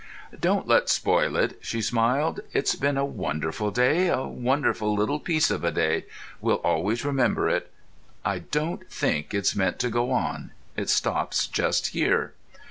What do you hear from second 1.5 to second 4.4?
she smiled. "It's been a wonderful day—a